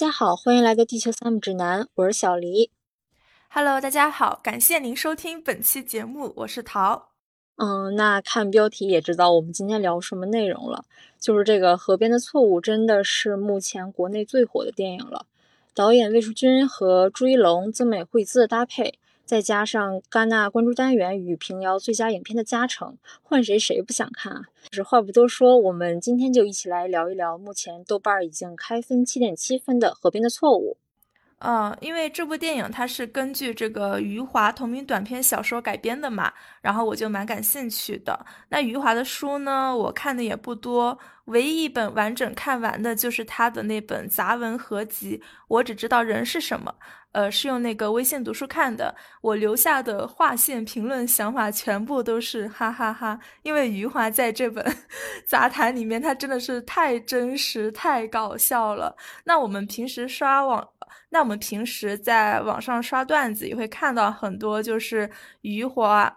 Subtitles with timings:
[0.00, 2.70] 家好，欢迎来到地球三姆指南，我是小黎。
[3.50, 7.10] Hello，大家好，感谢您收听本期节目，我是桃。
[7.56, 10.86] 嗯，那看标题也知道我们今天聊什么内容了，
[11.18, 15.26] 就是这个《河边的错误》真的是目前国内最火的电影了。
[15.74, 18.98] 导演魏淑君和朱一龙、曾美惠孜的搭配。
[19.30, 24.42] 再加上戛纳关注单元与平遥最佳影片的加成，换谁谁不想看啊？
[24.72, 30.78] 是话不多说，我们今天就一起来聊一聊目前豆瓣已经开分七点七分的《河边的错误》。
[31.38, 38.26] 嗯，因为这部电影它是根据这个余华同名短篇小说改编的嘛，然后我就蛮感兴趣的。
[38.48, 40.98] 那余华的书呢，我看的也不多。
[41.26, 46.74] 唯一一本完整看完的就是他的那本杂文合集《我只知道人是什么》，
[47.12, 48.94] 呃，是用那个微信读书看的。
[49.20, 54.64] 我留下的划线评论想法全部都是哈哈哈，因为余华在这本
[55.26, 58.96] 杂谈里面，他真的是太真实、太搞笑了。
[59.24, 60.68] 那我们平时刷网，
[61.10, 65.10] 那我们平时在网上刷段子，也会看到很多就是
[65.42, 66.16] 余华。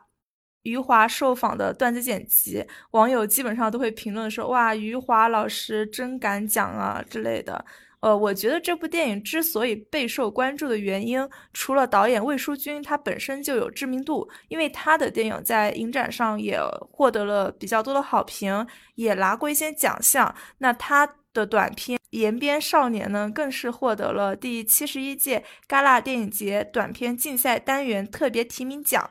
[0.64, 7.66] 余华受访的段子剪辑，网友基本上都会评论说：“哇，余华老师真敢讲啊之类的。”
[8.04, 16.60] 呃，我觉得这部电影之所以备受关注的原因，除了导演魏书君他本身就有知名度，因为他的电影在影展上也
[16.92, 20.36] 获得了比较多的好评，也拿过一些奖项。
[20.58, 29.10] 那他的短片《延边少年》呢，更是获得了第七十一届戛纳电影节短片竞赛单元特别提名奖。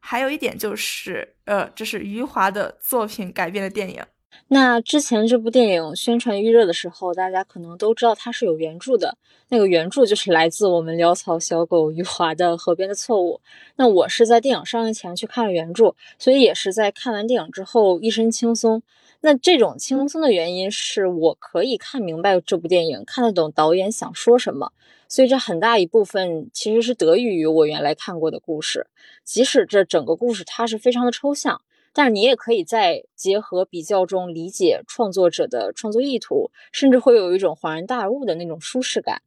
[0.00, 4.02] 还有一点就是，呃，这是余华的作品改编的电影。
[4.48, 9.16] 那之前这部电影宣传预热的时候，大家可能都知道它是有原著的。
[9.48, 13.40] 那个原著就是来自我们潦草小狗余华的《河边的错误》。
[13.76, 18.82] 那我是在电影上映前去看了原著，所以也是在看完电影之后一身轻松。
[19.20, 24.72] 那这种轻松的原因是我可以看明白这部电影，看得懂导演想说什么。
[25.08, 28.86] 所以这很大一部分其实是得益于我原来看过的故事，
[29.24, 31.60] 即使这整个故事它是非常的抽象，
[31.92, 39.22] 但是你也可以在结合比较中理解创作者的创作意图，甚至会有一种恍然大悟的那种舒适感。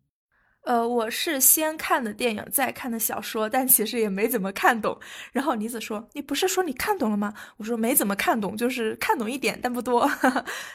[0.64, 4.98] 呃，我是先看的电影，再看的小说，但其实也没怎么看懂。
[5.32, 10.10] 然后妮子说：“你不是说你看懂了吗？”我说：“没怎么看懂，就是看懂一点，但不多。”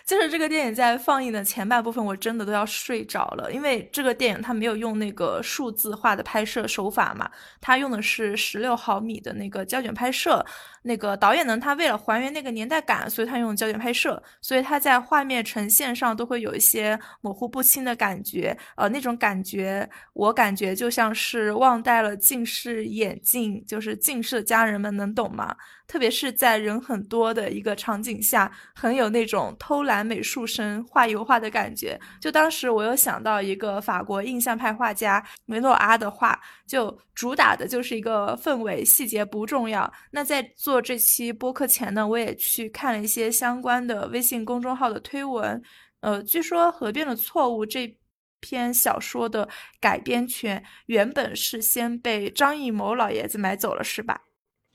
[0.06, 7.28] 就是这个电影在放映的前半部分，我真的都要睡着了，因为这个电影它没有用那个数字化的拍摄手法嘛，
[7.60, 10.46] 它用的是十六毫米的那个胶卷拍摄。
[10.82, 18.56] 那个导演呢，他为了还原那个年代感，所以他用胶卷拍摄，所以他在画面呈现上都会有一些模糊不清的感觉。
[18.76, 25.54] 呃，那种感觉，我感觉就像是忘带了近视眼镜，就是近视的家人们能懂吗？
[25.90, 32.00] 特别是在人很多的一个场景下，很有那种偷懒美术生画油画的感觉。
[32.20, 39.92] 就当时我又想到一个法国印象派画家梅诺阿的画，就主打的就是一个氛围，细节不重要。
[40.12, 45.60] 那在做这期播客前呢，我也去看了一些相关的微信公众号的推文。
[46.02, 47.98] 呃，据说《河边的错误》这
[48.38, 49.48] 篇小说的
[49.80, 54.20] 改编权原本是先被张艺谋老爷子买走了，是吧？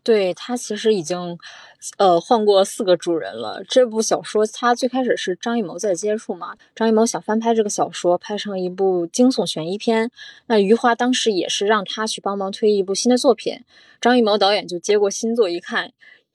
[0.06, 1.36] 对他其实已经，
[1.98, 3.64] 呃，换过四个主人了。
[3.68, 10.12] 这部小说他最开始是张艺谋在接触嘛，张艺谋想翻拍这个小说，拍成一部惊悚悬疑片。
[10.46, 13.62] 那余华当时也是让他去帮忙推一部新的作品，
[14.00, 15.92] 张艺谋导演就接过新作一看，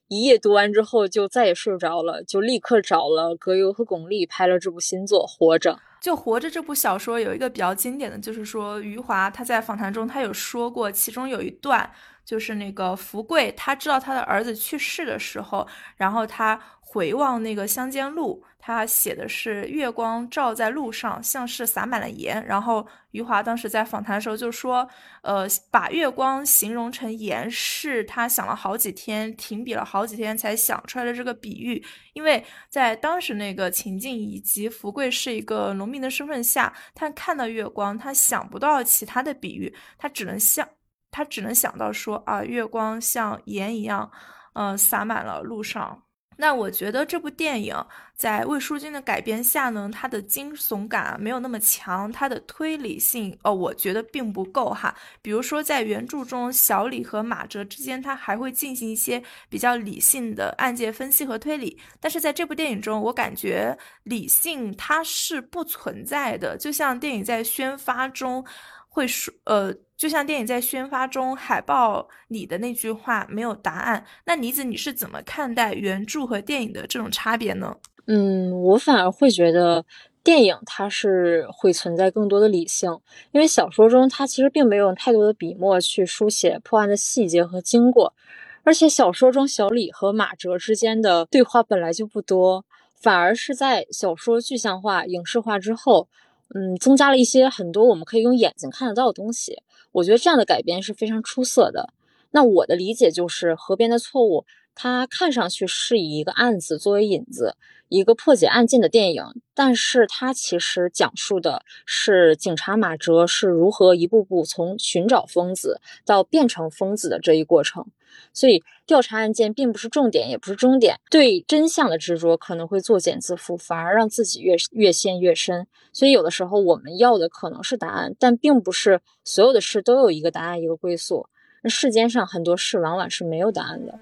[0.09, 5.75] 一夜读完之后就再也睡不着了，就立刻找了葛优和巩俐拍了这部新作《活着》。
[6.01, 11.89] 就《活着》这部小说有一个比较经典的就是说，余华他在访谈中他有说过，其中有一段。
[12.25, 15.67] 就是那个福贵，他知道他的儿子去世的时候，
[15.97, 22.45] 然后他回望那个乡间路，他写的是月光照在路上，像是洒满了盐。
[22.47, 24.89] 然后余华当时在访谈的时候就说，
[25.23, 31.85] 呃，把月光形容成盐，是他想了好几天，停笔了好几天才想出来的这个比喻。
[32.13, 40.69] 因为在当时那个情境以及福贵是一个农民的身份下，他看到月光，他想不到其他的比喻，他只能像。
[41.11, 44.11] 他只能想到说啊，月光像盐一样，
[44.55, 46.03] 呃，洒满了路上。
[46.37, 47.77] 那我觉得这部电影
[48.17, 54.95] 在魏书君的改编下呢，它的惊悚感没有那么强，它的推理性，哦，我觉得并不够哈。
[55.21, 68.43] 比如说在原著中，小李和马哲之间，他还会进行一些比较理性的案件分析和推理，但是在这部电影中，我感觉理性它是不存在的，就像电影在宣发中
[68.91, 69.75] 会说，呃。
[70.01, 77.77] 就像电影在宣发中海报里的那句话没有答案，那妮子你是怎么看待原著和电影的这种差别呢？
[78.07, 79.85] 嗯，我反而会觉得
[80.25, 82.99] 电影它是会存在更多的理性，
[83.33, 88.15] 因为小说中它其实并没有太多的笔墨去书写破案的细节和经过，
[88.63, 92.65] 而且小说中小李和马哲之间的对话本来就不多，
[92.99, 96.09] 反而是在小说具象化、影视化之后，
[96.55, 99.63] 嗯，增加了一些很多我们可以用眼睛看得到的东西。
[99.93, 101.93] 我觉得这样的改编是非常出色的。
[102.31, 104.45] 那我的理解就是《河边的错误》。
[104.73, 107.57] 它看上去是以一个案子作为引子，
[107.89, 117.85] 一个破解案件的电影，但是它其实讲述的是警察马哲是如何一步步从寻找疯子到变成疯子的这一过程。
[118.33, 120.99] 所以，调查案件并不是重点，也不是终点。
[121.11, 125.67] 对真相的执着可能会作茧自缚，反而让自己越越陷越深。
[125.93, 131.27] 所以，有的时候我们要的可能是答案，但并不是所有的事都有一个答案，一个归宿。
[131.65, 133.99] 世间上很多事往往是没有答案的。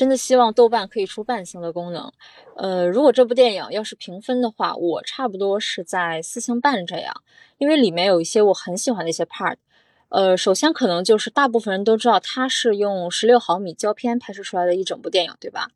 [0.00, 2.10] 真的希望豆瓣可以出半星的功能。
[2.56, 7.12] 呃，如果这部电影要是评分的话，我差不多是在四星半这样，
[7.58, 9.56] 因为里面有一些我很喜欢的一些 part。
[10.08, 15.68] 呃，首先可能就是大部分人都知道它是用十六毫米胶片拍摄出来的一整部电影，对吧？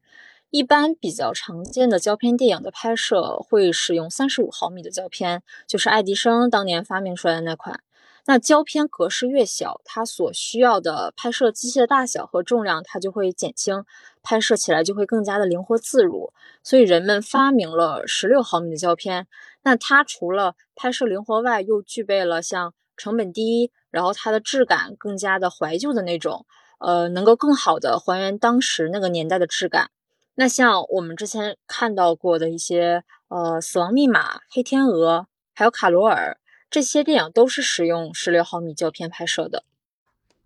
[0.49, 7.81] 一般比较常见的胶片电影的拍摄会使用三十五毫米的胶片，就是爱迪生当年发明出来的那款。
[8.26, 13.85] 那胶片格式越小，它所需要的拍摄机械的大小和重量它就会减轻，
[14.23, 16.32] 拍摄起来就会更加的灵活自如。
[16.62, 19.26] 所以人们发明了十六毫米的胶片。
[19.62, 26.47] 那它除了拍摄灵活外，又具备了像成本低，然后它的质感更加的怀旧的那种，
[26.79, 29.91] 呃，能够更好的还原当时那个年代的质感。
[30.37, 36.38] 那像我们之前看到过的一些，呃，死亡密码、黑天鹅，还有卡罗尔。
[36.75, 39.62] 这些电影都是使用十六毫米胶片拍摄的。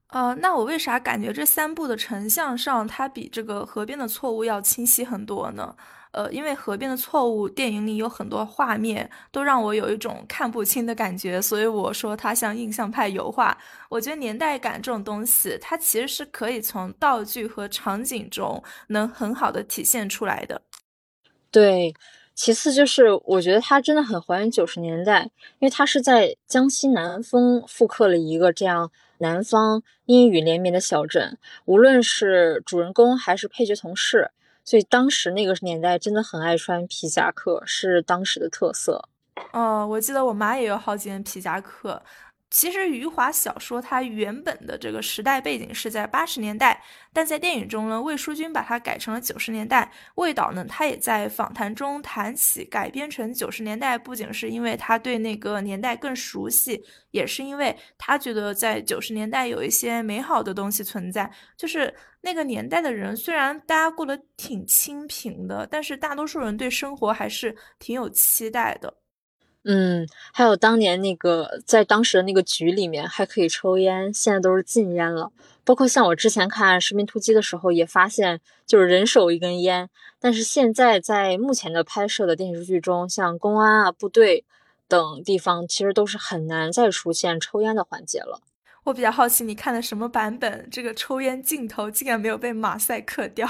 [0.09, 5.75] 呃，那我为啥感觉这三部的成像上，它比这个《河边的错误》要清晰很多呢？
[6.11, 13.57] 呃，因为《河边的错误》电影里有很多画面都让我有一种看不清的感觉，所以我说它像印象派油画。
[13.89, 20.61] 我觉得年代感这种东西，它其实是可以从道具和场景中能很好的体现出来的。
[21.51, 21.95] 对。
[22.39, 34.31] 其次就是，我觉得它真的很还原九十年代，因为它是在江西南丰复刻了一个这样南方阴雨连绵的小镇，无论是主人公还是配角同事，
[34.65, 39.09] 所以当时那个年代真的很爱穿皮夹克，是当时的特色。
[39.51, 42.01] 嗯，我记得我妈也有好几件皮夹克。
[42.51, 49.93] 其实余华小说它原本的这个时代背景是在八十年代，但在电影中呢，魏书君把它改成了九十年代。
[50.15, 61.31] 魏导呢，他也在访谈中谈起改编成九十年代，不仅是因为他对那个年代更熟悉，也是因为他觉得在九十年代有一些美好的东西存在。
[61.57, 68.93] 就是那个年代的人，虽然大家过得挺清贫的，但是大多数人对生活还是挺有期待的。
[69.71, 75.31] 嗯，还有当年那个在当时的那个局里面还可以抽烟，现在都是禁烟了。
[75.63, 79.91] 包括像我之前看《士兵突击》的时候，也发现就是人手一根烟。
[80.19, 84.47] 但是现在在目前的拍摄的电视剧中，像公安啊、部队
[84.89, 88.41] 等地方，其实都是很难再出现抽烟的环节了。
[88.85, 90.67] 我比较好奇，你看的什么版本？
[90.71, 93.47] 这个抽烟镜头竟然没有被马赛克掉，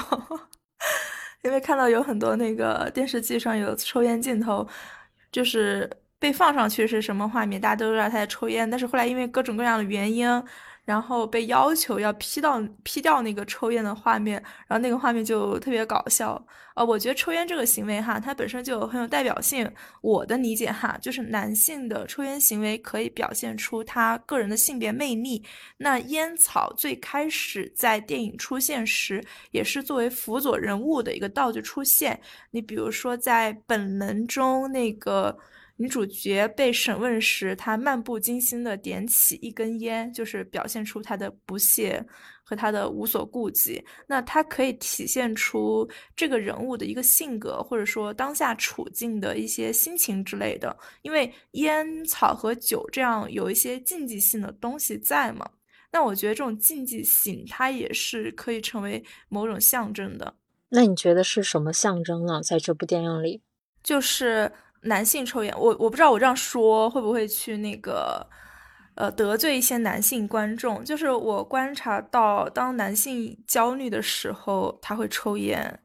[1.43, 4.67] 因为看到有很多那个电视剧上有抽烟镜头。
[5.31, 5.87] 就是
[6.19, 7.59] 被放上去是什么画面？
[7.59, 10.27] 大家都知道他在抽烟，但是后来因为各种各样的原因，
[10.83, 16.45] 然后被要求要 P 到 P 掉那个抽烟的画面，然后那个画面就特别搞笑。
[16.75, 19.69] 呃，我觉得抽烟这个行为哈，它本身就很有代表性。
[20.01, 25.43] 我的理解哈，就是男性的抽烟行为可以表现出他个人的性别魅力。
[25.77, 32.19] 那烟草最开始在电影出现时，也是作为辅佐人物的一个道具出现。
[32.51, 35.37] 你比如说在本能中那个。
[35.81, 42.05] 女主角被审问时，她漫不经心地点起一根烟，就是表现出她的不屑
[42.43, 43.81] 和她的无所顾忌。
[44.05, 50.77] 那她可以体现出这个人物的一个性格，或者说当下处境的一些心情之类的。
[51.01, 55.49] 因为烟草和酒这样有一些禁忌性的东西在嘛，
[55.93, 60.35] 那我觉得这种禁忌性它也是可以成为某种象征的。
[60.67, 62.41] 那你觉得是什么象征呢？
[62.43, 63.41] 在这部电影里，
[63.81, 64.51] 就是。
[64.81, 68.25] 男性抽烟，我我不知道我这样说会不会去那个，
[68.95, 70.83] 呃，得罪一些男性观众。
[70.85, 75.79] 就是我观察到，当男性焦虑的时候，他会抽烟，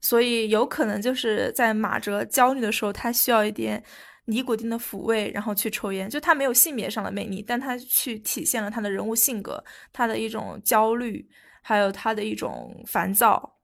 [0.00, 3.84] 所以有可能就是在马哲焦虑的时候，他需要一点
[4.24, 6.08] 尼古丁的抚慰，然后去抽烟。
[6.08, 9.62] 就他没有性别上的魅力，但他去体现了他的人物性格，
[9.92, 11.28] 他的一种焦虑，
[11.60, 13.56] 还有他的一种烦躁。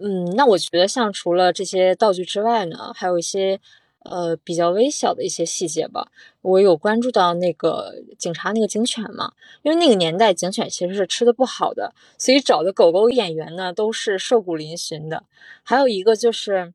[0.00, 3.60] 嗯，那我觉得像除了这些道具之外呢，还有一些。
[4.04, 6.08] 呃，比较微小的一些细节吧，
[6.40, 9.32] 我有关注到那个警察那个警犬嘛，
[9.62, 15.24] 因为那个年代警犬其实是吃的不好的，所以找的狗狗演员呢都是瘦骨嶙峋的。
[15.62, 16.74] 还有一个就是，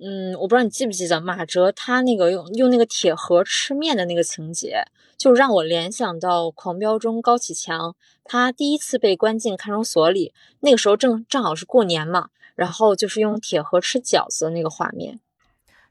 [0.00, 4.84] 嗯，我不知道你记不记得马哲他那个用用那个铁盒吃面的那个情节，
[5.16, 15.20] 就让我联想到《狂飙》中高启强他第一次被关进看守所里，那个时候正正好是过年嘛，然后就是用铁盒吃饺子的那个画面。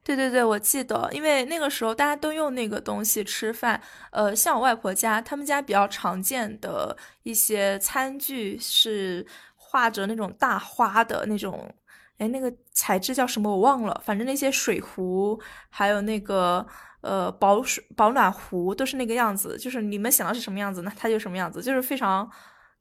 [0.04, 3.82] 对对对，我记得，因为那个时候大家都用那个东西吃饭。
[4.12, 11.74] 呃，像我外婆家，他们家比较常见的一些餐具是画着那种大花的那种，
[12.18, 14.02] 哎，那个材质叫什么我忘了。
[14.04, 16.66] 反正那些水壶，还有那个
[17.00, 19.58] 呃保水保暖壶，都是那个样子。
[19.58, 22.30] 就是你们想到是什么样子，那它就什么样子，就是非常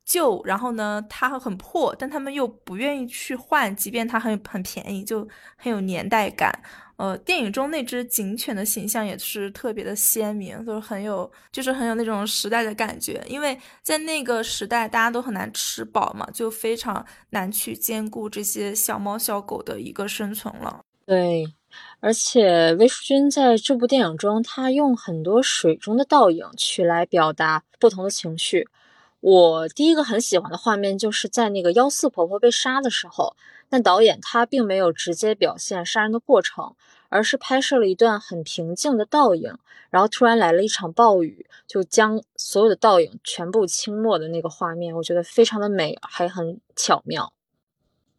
[0.03, 0.41] 旧。
[0.43, 5.25] 然后呢，它很破，但他们又不愿意去换，即便它很很便宜，就
[5.55, 6.51] 很有年代感。
[6.95, 13.21] 呃，电影中那只警犬的形象也是特别的鲜明，就是很有，就是很有那种时代的感觉。
[13.27, 20.81] 因为在那个时代，大家都很难吃饱嘛，就非常难去兼顾这些小猫小狗的一个生存了。
[21.05, 21.43] 对，
[21.99, 28.67] 而且魏淑君在这部电影中，他用很多水中的倒影去来表达不同的情绪。
[29.19, 33.35] 我第一个很喜欢的画面，就是在那个幺四婆婆被杀的时候。
[33.73, 36.75] 但导演他并没有直接表现杀人的过程，
[37.09, 39.57] 而是拍摄了一段很平静的倒影，
[39.89, 47.33] 然后突然来了一场暴雨，就将所有的倒影全部清没的那个画面，我觉得非常的美，还很巧妙。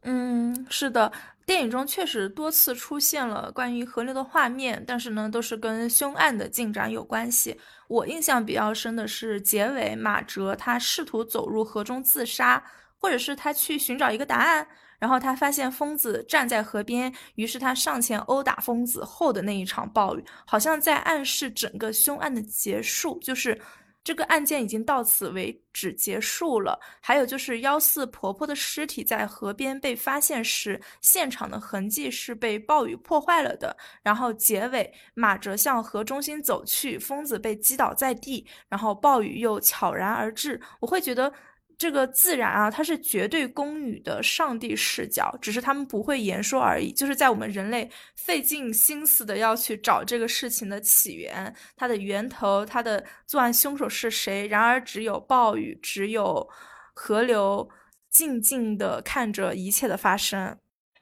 [0.03, 1.13] 嗯，是的，
[1.47, 7.61] 电影中确实多次出现了关于河流的画面，但是呢，都是跟凶案的进展有关系。
[7.87, 12.65] 我印象比较深的是结尾，马哲他试图走入河中自杀，
[12.99, 14.67] 或者是他去寻找一个答案。
[14.99, 23.61] 然后他发现疯子站在河边，于是他上前殴打疯子后的那一场暴雨，好像在暗示整个凶案的结束，就是
[24.03, 26.79] 这个案件已经到此为止结束了。
[27.01, 33.77] 还有就是幺四婆婆的尸体在河边被发现时，现场的痕迹是被暴雨破坏了的。
[34.03, 40.61] 然后结尾马哲向河中心走去，疯子被击倒在地，然后暴雨又悄然而至。
[40.81, 41.33] 我会觉得。
[41.77, 46.93] 这个自然啊，它是绝对公允的上帝视角，只是他们不会言说而已。
[46.93, 56.49] 就是在我们人类费尽心思的要去找这个事情的起源、它的源头、它的作案凶手是谁，然而只有暴雨，只有
[56.95, 57.69] 河流，
[58.11, 60.57] 静静的看着一切的发生。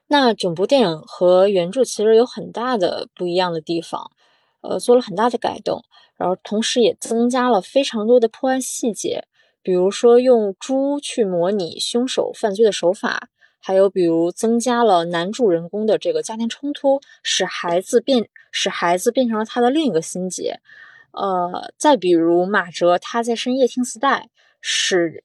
[0.09, 4.11] 那整部电影和原著其实有很大的不一样的地方，
[4.62, 5.85] 呃，做了很大的改动，
[6.17, 9.26] 然后同时也增加了非常多的破案细节。
[9.62, 13.28] 比如说用猪去模拟凶手犯罪的手法，
[13.61, 20.61] 还有比如增加了男主人公的这个家庭冲突，使孩子变使孩子变成了他的另一个心结。
[21.12, 25.23] 呃，再比如马哲他在深夜听磁带，使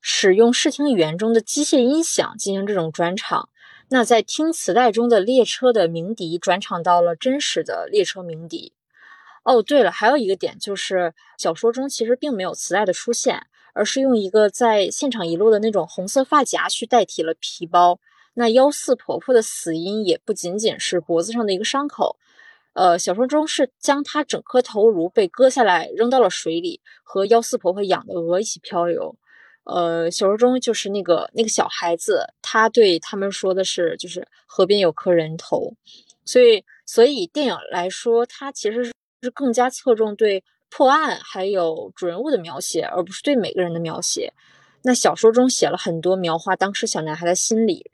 [0.00, 3.48] 使用视听语言中的机械音响进行这种转场。
[3.90, 8.74] 那在听磁带中的列车的鸣笛转场到了真实的列车鸣笛。
[9.48, 17.98] 哦，对了，还有一个点就是，小说中其实并没有磁带的出现，而是用一个在现场遗落的那种红色发夹去代替了皮包。
[18.34, 22.18] 那幺四婆婆的死因也不仅仅是脖子上的一个伤口，
[22.74, 29.16] 呃，小说中是将她整颗头颅被割下来扔到了水里，和幺四婆婆养的鹅一起漂流。
[29.64, 35.72] 呃，小说中就是那个那个小孩子，他对他们说的是，就是河边有颗人头，
[36.26, 38.92] 所以所以电影来说，它其实是。
[39.22, 44.32] 是更加侧重对破案还有主人物的描写，而不是对每个人的描写。
[44.82, 47.90] 那小说中写了很多描画当时小男孩的心理，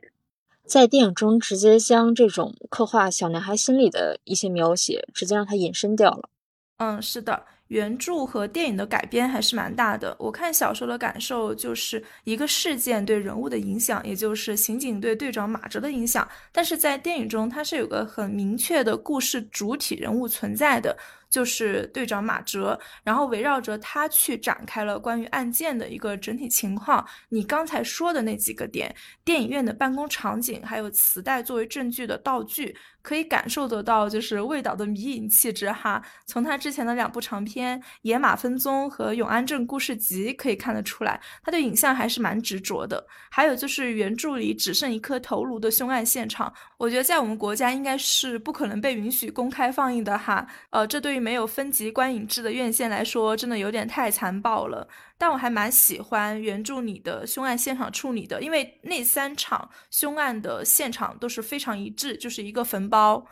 [0.67, 6.29] 在电影中直接将这种刻画小男孩心理的一些描写，直接让他隐身掉了。
[6.77, 7.45] 嗯，是的。
[7.69, 10.15] 原著和电影的改编还是蛮大的。
[10.19, 16.29] 我看小说的感受就是一个事件对人物的影响，也就是刑警对队长马哲的影响。
[16.53, 20.97] 但是在电影中，它是有个很明确的故事主体人物存在的。
[21.31, 27.05] 就是队长马哲，然后围绕着他去展开了关于案件的一个整体情况。
[27.29, 28.95] 你刚才说的那几个点，
[29.25, 32.77] 电影院的办公场景，还有磁带作为证据的道具。
[33.05, 36.03] 可以感受得到，就是魏导的迷影气质哈。
[36.25, 43.07] 从他之前的两部长片《野马分鬃》和《永安镇故事集》可以看得出来，他对影像还是蛮执着的。
[43.31, 50.47] 还有就是原著里只剩一颗头颅的凶案现场，我觉得在我们国家应该是不可能被允许公开放映的哈。
[50.71, 54.89] 呃，这对于没有分级观影制的院线来说，真的有点太残暴了。
[55.25, 63.25] 但我还蛮喜欢原著里的凶案现场处理的，因为那三场凶案的现场都是非常一致，就是一个坟包，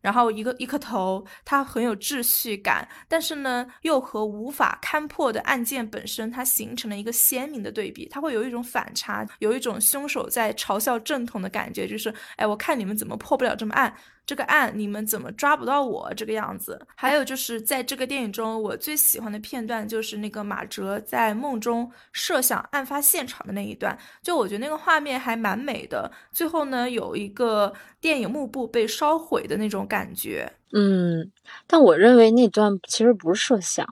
[0.00, 13.92] 然后一个一颗头，它很有秩序感，但是呢，又和无法勘破的案件本身，它形成了一个鲜明的对比，它会有一种反差，有一种凶手在嘲笑正统的感觉，就是，哎，我看你们怎么破不了这么案。
[14.26, 16.80] 这个案你们怎么抓不到我这个样子？
[16.94, 26.10] 还有就是在这个电影中，我最喜欢的片段就是那个马哲在梦中设想案发现场的那一段，就我觉得那个画面还蛮美的。
[26.32, 30.50] 最后呢，有一个电影幕布被烧毁的那种感觉。
[30.72, 31.30] 嗯，
[31.66, 33.86] 但我认为那段其实不是设想，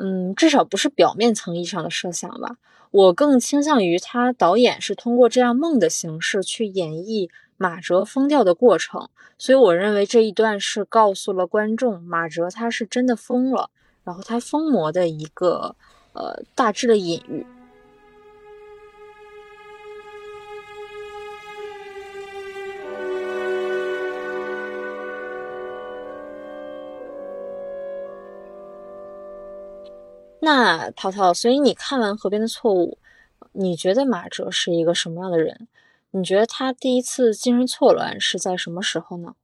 [0.00, 2.56] 嗯，至少不是表面层意义上的设想吧。
[2.90, 7.28] 我更倾向于他导演是通过这样梦的形式去演绎。
[7.56, 9.08] 马哲疯掉的过程，
[9.38, 13.70] 所以我认为这一段是告诉了观众，马哲他是真的疯了，
[14.02, 15.76] 然后他疯魔的一个
[16.12, 17.46] 呃大致的隐喻。
[30.40, 32.98] 那涛涛，所以你看完《河边的错误》，
[33.52, 35.68] 你觉得马哲是一个什么样的人？
[36.16, 39.34] 你觉得他第一次精神错乱是在什么时候呢？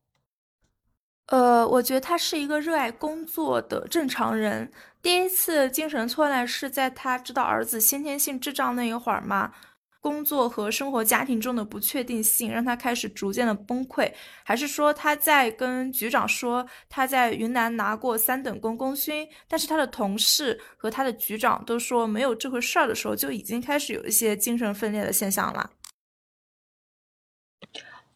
[1.27, 4.71] 呃，我觉得他是一个热爱工作的正常人。
[5.03, 9.53] 第一次精神错乱是在他知道儿子先天性智障那一会儿吗？
[10.01, 14.13] 工作和生活家庭中的不确定性让他开始逐渐的崩溃，
[14.45, 25.71] 还是说他在跟局长说他在云南拿过三等功功勋，但是他的同事和他的局长都说没有这回事儿的时候，就已经开始有一些精神分裂的现象了？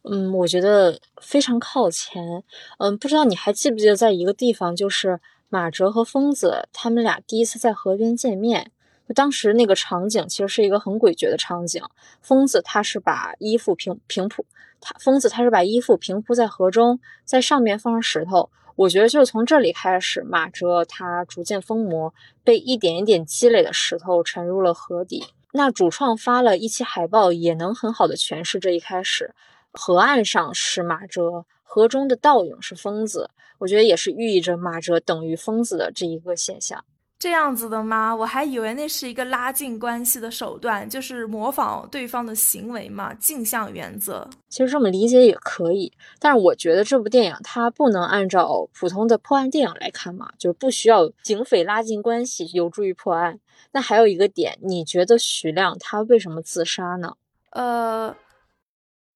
[0.03, 2.45] 嗯，我觉得非常靠前。
[2.79, 8.71] 嗯，不知道你还记不记得，在一个地方，就是马哲和疯子他们俩第一次在河边见面。
[9.15, 11.83] 当时那个场景其实是一个很诡谲的场景。
[12.21, 14.45] 疯子他是把衣服平平铺，
[14.81, 18.51] 他疯子他是把衣服平铺在河中，在上面放上石头。
[18.77, 25.25] 我觉得就是从这里开始，马哲他逐渐疯魔，被一点一点积累的石头沉入了河底。
[25.57, 29.37] 那主创发了一期海报，也能很好的诠释这一开始。
[29.73, 36.85] 河岸上是马哲，河中的倒影是疯子，我觉得也是寓意着马哲等于疯子的这一个现象。
[37.25, 38.15] 这样子的吗？
[38.15, 44.29] 我还以为那是一个拉近关系的手段，就是模仿对方的行为嘛，镜像原则。
[44.51, 53.41] 其实这么理解也可以，但是我觉得这部电影它不能按照普通的破案电影来看嘛，就是不需要警匪拉近关系有助于破案。
[53.73, 57.15] 那还有一个点，你觉得徐亮他为什么自杀呢？
[57.53, 58.15] 呃。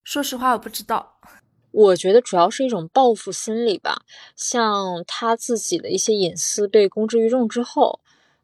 [0.02, 1.20] 说实话，我不知道。
[1.70, 4.02] 我觉得主要是一种报复心理吧，
[4.34, 8.00] 像他自己的一些隐私被公之于众之后，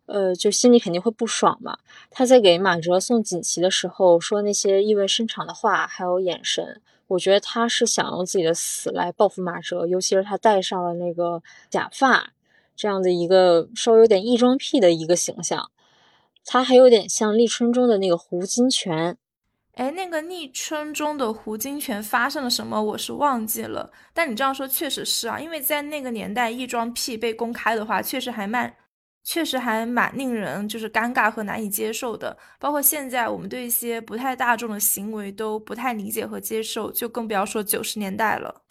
[0.06, 1.78] 呃，就心里肯定会不爽嘛。
[2.10, 12.34] 他在给马哲送锦旗的时候说那些意味深长的话，还有眼神，我觉得他是想用自己的死来报复马哲，尤其是他戴上了那个假发，
[12.76, 15.70] 这样的一个稍微有点异装癖的一个形象，
[16.44, 19.16] 他还有点像立春中的那个胡金铨。
[19.74, 22.80] 哎，那个昵称中的胡金铨发生了什么？
[22.80, 23.90] 我是忘记了。
[24.12, 28.72] 但你这样说确实是啊，因为在那个年代，异装癖被公开的话，确实还蛮，
[29.24, 32.36] 确实还蛮令人就是尴尬和难以接受的。
[32.60, 38.62] 包括现在，我们对一些不太大众的行为都不太理解和接受，就更不要说九十年代了。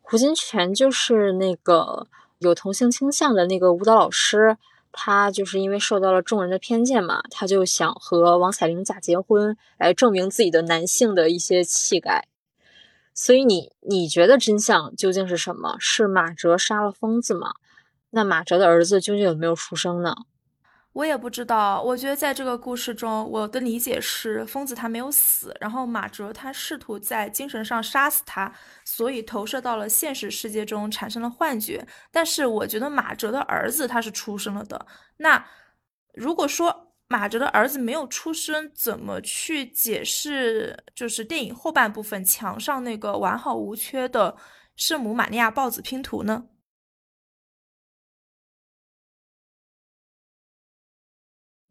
[0.00, 2.06] 胡金铨就是那个
[2.38, 4.56] 有同性倾向的那个舞蹈老师。
[4.92, 12.28] 他就是因为受到了众人的偏见嘛，他就想和王彩玲假结婚，来证明自己的男性的一些气概。
[13.14, 15.76] 所以你你觉得真相究竟是什么？
[15.78, 17.54] 是马哲杀了疯子吗？
[18.10, 20.14] 那马哲的儿子究竟有没有出生呢？
[20.92, 28.52] 我也不知道，我觉得在这个故事中，我的理解是疯子他没有死，然后马哲他试图在精神上杀死他，
[28.84, 31.86] 所以投射到了现实世界中产生了幻觉。
[32.10, 34.86] 但是我觉得马哲的儿子他是出生了的。
[35.16, 35.42] 那
[36.12, 44.36] 如果说马哲的儿子没有出生，怎么去解释就是电影后半部分墙上那个完好无缺的
[44.76, 46.44] 圣母玛利亚豹子拼图呢？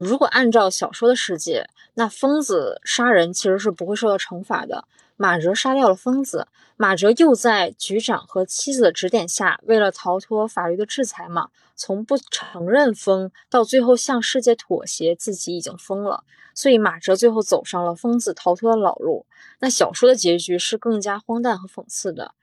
[0.02, 4.86] 如果按照小说的世界，那疯子杀人其实是不会受到惩罚的。
[5.16, 16.24] 马哲杀掉了疯子，马哲又在局长和妻子的指点下，为了逃脱法律的制裁嘛，从不承认疯到最后向世界妥协，自己已经疯了。
[16.56, 19.28] 所以马哲最后走上了疯子逃脱的老路。
[19.60, 22.34] 那小说的结局是更加荒诞和讽刺的。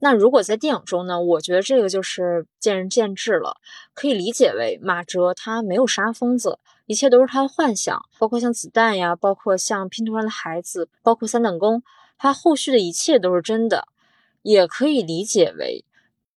[0.00, 1.20] 那如果在电影中呢？
[1.20, 3.58] 我觉得这个就是见仁见智了，
[3.94, 6.58] 可以理解为马哲他没有杀疯子。
[6.86, 11.82] 一切都是他的幻想，包括像子弹呀，包括像拼图上的孩子，包括三等功，
[12.18, 13.88] 他后续的一切都是真的，
[14.42, 15.84] 也可以理解为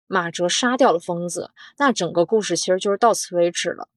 [0.07, 3.89] 马哲杀掉了疯子，那整个故事其实就是到此为止了。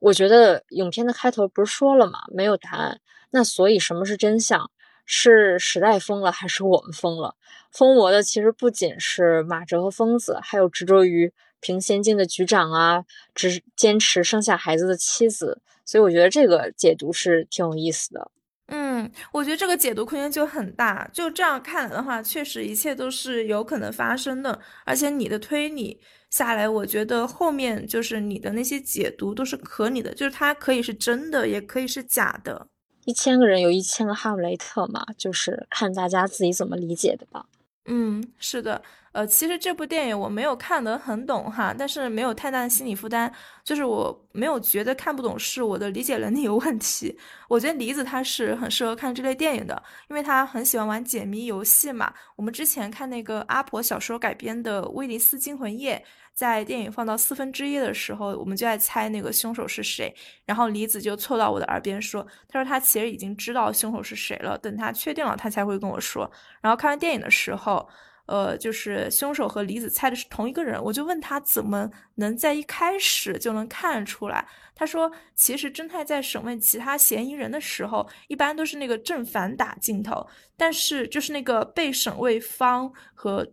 [0.00, 2.24] 我觉得影片的开头不是说了吗？
[2.32, 3.00] 没有答案。
[3.30, 4.70] 那所以什么是真相？
[5.04, 7.36] 是时代疯了，还是我们疯了？
[7.70, 15.62] 疯魔的其实不仅是马哲和疯子，还有执着于平先进的局长啊，只坚持生下孩子的妻子。
[15.86, 18.30] 所以我觉得这个解读是挺有意思的。
[18.66, 21.08] 嗯，我觉得这个解读空间就很大。
[21.12, 24.58] 就这样看来的话，确实一切都是有可能发生的。
[24.86, 32.68] 而且你的推理下来，我觉得后面就是你的那些解读都是合理的，就是它可以是真的，也可以是假的。
[33.04, 37.46] 一千个人有一千个哈姆雷特嘛，就是看大家自己怎么理解的吧。
[37.86, 38.82] 嗯，是的。
[39.12, 43.30] 呃，其实这部电影我没有看得很懂哈，但是没有太大的心理负担，
[43.62, 47.18] 就是我没有觉得看不懂是我的理解能力有问题。
[47.46, 52.10] 我觉得梨子他是很适合看这类电影的，因为他很喜欢玩解谜游戏嘛。
[52.36, 56.02] 我们之前看那个阿婆小说改编的《威尼斯惊魂夜》，
[56.34, 60.14] 在电影放到四分之一的时候，我们就在猜那个凶手是谁，
[60.44, 66.30] 然后李子就凑到我的耳边说：“他说他其实已经知道凶手是谁了，等他确定了，他才会跟我说。”
[66.62, 67.88] 然后看完电影的时候。
[68.26, 74.46] 呃，就是凶手和李子猜的是同一个人，我就问他怎么能在一开始就能看出来？
[74.76, 80.24] 他说，其实侦探在审问其他嫌疑人的时候，一般都是那个正反打镜头，
[80.56, 83.44] 但是就是那个被审问方和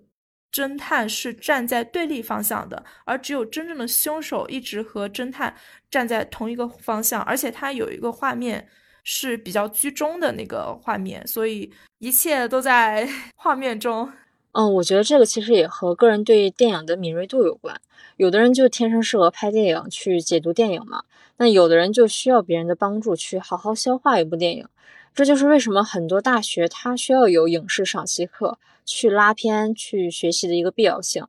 [0.52, 5.56] 侦探是站在对立方向的，而只有真正的凶手一直和侦探
[5.92, 8.68] 站在同一个方向，而且他有一个画面
[9.04, 14.12] 是比较居中的那个画面，所以一切都在 画面中。
[14.54, 17.80] 嗯，我觉得这个其实也和个人对电影的敏锐度有关。
[18.18, 21.04] 有的人就天生适合拍电影去解读电影嘛，
[21.38, 24.68] 那有的人就需要别人的帮助去好好消化一部电影。
[25.14, 28.58] 这就是为什么很多大学它需要有影视赏析课
[28.89, 31.28] 去拉片去学习的一个必要性。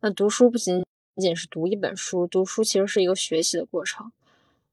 [0.00, 0.84] 那读书不仅
[1.16, 4.12] 仅是读一本书，读书其实是一个学习的过程。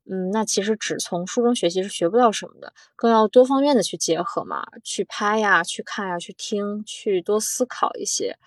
[0.05, 8.37] 嗯，那其实只从书中学习是学不到什么的，更要多方面的去结合嘛，去拍呀，去看呀，去听，去多思考一些。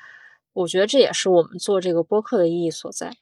[0.52, 3.16] 我觉得这也是我们做这个播客的意义所在。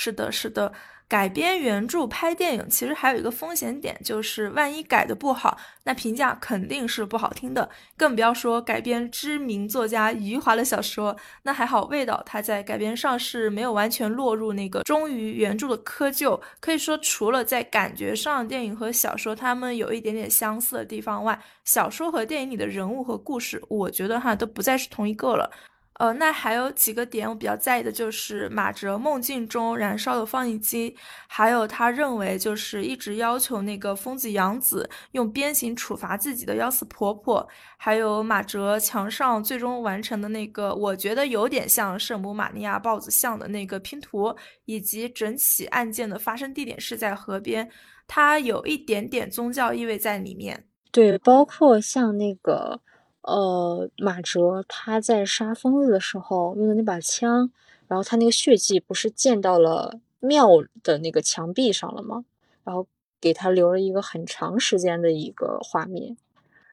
[0.00, 0.72] 是的，是的。
[1.08, 7.68] 改编原著拍电影，其实还有一个风险点，就是万一改的不好，那评价肯定是不好听的。
[7.96, 16.38] 更不要说改编知名作家余华的小说，那还好，味道他在改编上是没有完全落入那个忠于原著的窠臼。
[16.60, 25.50] 可以说，除了在感觉上，电影和小说他们有一点点相似的地方外，小说和电影里的人物和故事，我觉得哈都不再是同一个了。
[25.98, 44.32] 呃，那还有几个点我比较在意的，就是马哲梦境中燃烧的放映机，还有他认为就是一直要求那个疯子杨子用鞭刑处罚自己的幺四婆婆，还有马哲墙上最终完成的那个，我觉得有点像圣母玛利亚豹子像的那个拼图，
[44.66, 47.68] 以及整起案件的发生地点是在河边，
[48.06, 50.64] 它有一点点宗教意味在里面。
[50.92, 52.80] 对，包括像那个。
[53.28, 57.50] 呃，马哲他在杀疯子的时候用的那把枪，
[57.86, 60.48] 然后他那个血迹不是溅到了庙
[60.82, 62.24] 的那个墙壁上了吗？
[62.64, 62.86] 然后
[63.20, 66.16] 给他留了一个很长时间的一个画面。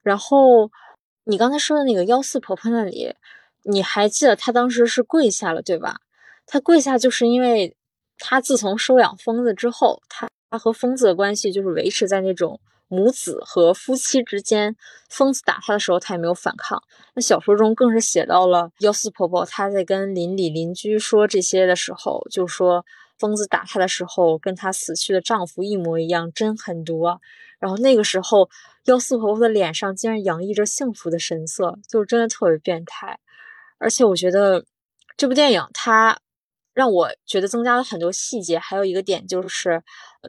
[0.02, 0.72] 然后
[1.26, 3.16] 你刚才说的那个幺四婆婆那里，
[3.64, 6.00] 你还记得他当时是跪下了对吧？
[6.46, 7.76] 他跪下就是因为
[8.18, 12.62] 他自从收养疯子之后，他他和疯子的关系就是维持在那种。
[12.88, 14.76] 母子和夫妻之间，
[15.10, 16.80] 疯子打他的时候，他也没有反抗。
[17.16, 22.86] 那小说中更是写到了幺四婆婆，她在跟邻里邻居说这些的时候，就说
[23.18, 27.18] 疯子打她的时候，跟她死去的丈夫一模一样，真狠毒啊！
[27.60, 28.50] 然后那个时候，
[28.86, 33.20] 幺四婆婆的脸上竟然洋溢着幸福的神色，就是真的特别变态。
[33.80, 34.64] 而且我觉得
[35.18, 36.20] 这部电影它。
[36.76, 39.82] 让我觉得增加了很多细节，还有一个点就是，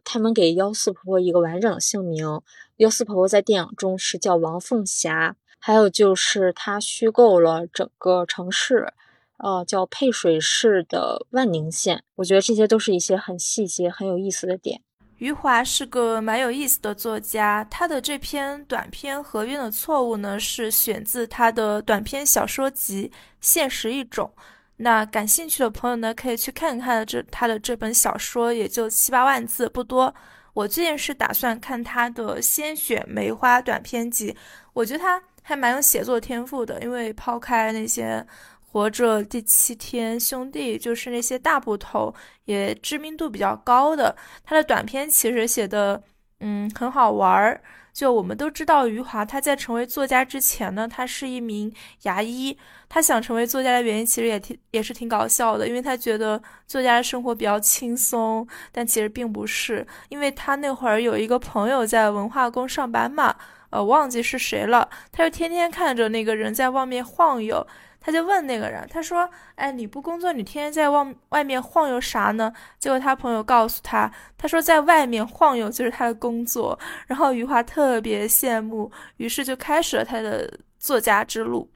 [0.05, 2.41] 他们给幺四婆婆一个完整的姓名。
[2.77, 8.93] 幺四婆婆在电影中是叫王凤霞，还有就是她虚构了整个城市，
[9.39, 12.05] 呃，叫配水市的万宁县。
[12.15, 14.81] 我觉得这些都是一些很细节、很有意思的点。
[15.17, 23.09] 余华是个蛮有意思的作家，他的这篇短篇《河边的错误》呢，是选自他的短篇小说集
[23.41, 24.31] 《现实一种》。
[24.79, 30.15] 那感兴趣的朋友呢，可以去看看这他的这本小说，也就七八万字，不多。
[30.55, 34.37] 我最近是打算看他的《鲜血梅花》短篇集，
[34.73, 38.27] 我觉得他还蛮有写作天赋的，因为抛开那些。
[38.69, 44.15] 活着第七天，兄弟就是那些大部头，也知名度比较高的。
[44.45, 46.03] 他的短篇其实写的，
[46.41, 47.59] 嗯，很好玩儿。
[47.97, 52.55] 就我们都知道，余华他在成为作家之前呢，他是一名牙医。
[52.91, 63.35] 他想成为作家的原因其实也挺也是挺搞笑的，因为他觉得作家的生活比较轻松，但其实并不是，因为他那会儿有一个朋友在文化宫上班嘛，
[63.71, 67.67] 呃，忘记是谁了，他就天天看着那个人在外面晃悠。
[68.07, 76.79] 他就问那个人，他说：“哎，你不工作，你天天在外外面晃悠啥呢？”结果他朋友告诉他，他说在外面晃悠就是他的工作。
[77.09, 81.69] 然后余华特别羡慕，于是就开始了他的作家之路。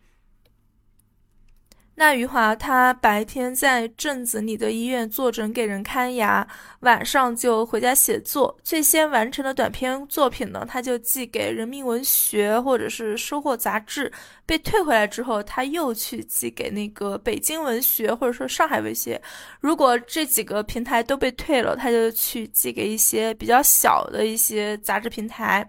[2.01, 6.49] 那余华他白天在镇子里的医院坐诊给人看牙，
[6.81, 8.59] 晚上就回家写作。
[8.65, 14.11] 最先完成的短篇作品呢，他就寄给《人民文学》或者是《收获》杂志，
[14.47, 19.21] 被退回来之后，他又去寄给那个《北京文学》或者说《上海文学》。
[19.61, 25.69] 如果这几个平台都被退了，他就去寄给一些比较小的一些杂志平台。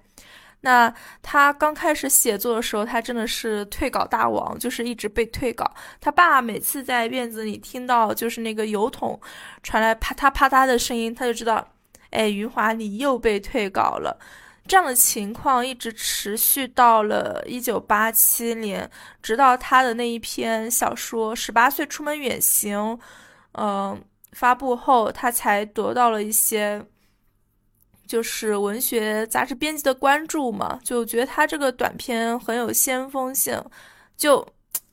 [0.64, 0.94] 那
[1.24, 5.66] 他刚开始写作的时候，他真的是退稿大王，就是一直被退稿。
[6.00, 9.20] 他爸每次在院子里听到就是那个油桶
[9.64, 11.68] 传来啪嗒啪嗒的声音，他就知道，
[12.12, 14.20] 哎，余华你又被退稿了。
[14.68, 18.88] 这样的情况一直持续到了一九八七年，
[19.24, 22.78] 直到他的那一篇小说《十八岁出门远行》，
[23.54, 24.00] 嗯，
[24.34, 26.86] 发布后，他才得到了一些。
[28.12, 33.58] 就是文学杂志编辑的关注嘛，就觉得他这个短片很有先锋性。
[34.18, 34.46] 就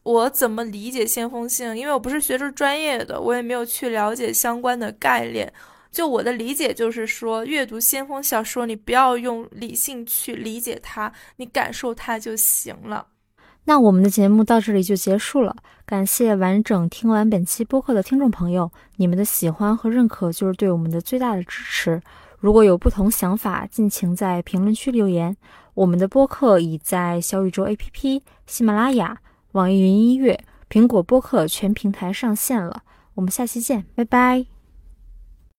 [0.04, 1.76] 我怎么理解先锋性？
[1.76, 5.52] 因为我不是学这专业的，我也没有去了解相关的概念。
[5.90, 13.08] 就我的理解就是说，阅读先锋小说，你不要用理性去理解它，你感受它就行了。
[13.64, 22.00] 那我们的节目到这里就结束了，感谢完整听完本期播客的听众朋友，你们的喜欢和认可就是对我们的最大的支持。
[22.38, 25.36] 如果有不同想法，尽情在评论区留言。
[25.74, 29.18] 我们的播客已在小宇宙 APP、喜马拉雅、
[29.52, 32.82] 网易云音乐、苹果播客全平台上线了。
[33.14, 34.57] 我们下期见，拜拜。